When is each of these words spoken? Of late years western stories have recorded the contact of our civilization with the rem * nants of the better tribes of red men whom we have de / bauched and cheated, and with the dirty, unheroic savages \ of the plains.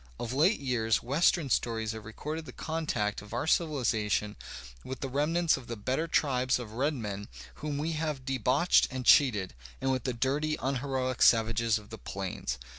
Of 0.19 0.33
late 0.33 0.59
years 0.59 1.03
western 1.03 1.51
stories 1.51 1.91
have 1.91 2.05
recorded 2.05 2.45
the 2.45 2.51
contact 2.51 3.21
of 3.21 3.35
our 3.35 3.45
civilization 3.45 4.35
with 4.83 5.01
the 5.01 5.07
rem 5.07 5.31
* 5.33 5.33
nants 5.35 5.57
of 5.57 5.67
the 5.67 5.75
better 5.75 6.07
tribes 6.07 6.57
of 6.57 6.71
red 6.71 6.95
men 6.95 7.27
whom 7.61 7.77
we 7.77 7.91
have 7.91 8.25
de 8.25 8.39
/ 8.39 8.39
bauched 8.39 8.87
and 8.89 9.05
cheated, 9.05 9.53
and 9.79 9.91
with 9.91 10.05
the 10.05 10.13
dirty, 10.13 10.57
unheroic 10.59 11.21
savages 11.21 11.77
\ 11.77 11.77
of 11.77 11.91
the 11.91 11.99
plains. 11.99 12.57